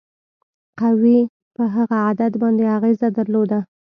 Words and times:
قوې 0.79 1.17
په 1.55 1.63
هغه 1.75 1.97
عدد 2.09 2.31
باندې 2.41 2.63
اغیزه 2.77 3.07
درلوده. 3.17 3.59